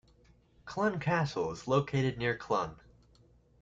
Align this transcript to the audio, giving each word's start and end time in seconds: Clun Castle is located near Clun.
Clun 0.65 0.99
Castle 0.99 1.51
is 1.51 1.67
located 1.67 2.17
near 2.17 2.35
Clun. 2.35 2.73